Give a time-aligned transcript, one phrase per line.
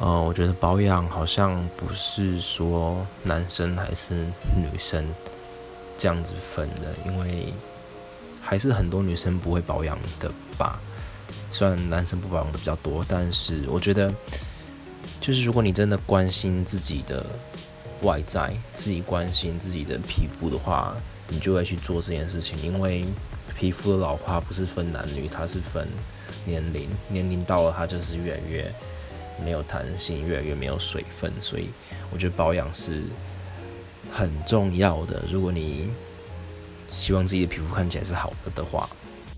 [0.00, 4.14] 呃，我觉得保养好像不是说男生还是
[4.56, 5.06] 女生
[5.98, 7.52] 这样子分的，因为
[8.40, 10.80] 还是很多女生不会保养的吧。
[11.50, 14.10] 虽然男生不保养的比较多，但是我觉得，
[15.20, 17.26] 就是如果你真的关心自己的
[18.00, 20.96] 外在，自己关心自己的皮肤的话，
[21.28, 23.04] 你就会去做这件事情，因为
[23.54, 25.86] 皮肤的老化不是分男女，它是分
[26.46, 28.72] 年龄，年龄到了它就是越来越
[29.44, 31.70] 没有弹性，越来越没有水分，所以
[32.12, 33.02] 我觉得保养是
[34.12, 35.24] 很重要的。
[35.30, 35.90] 如果你
[36.90, 38.88] 希望自己的皮肤看起来是好的的话。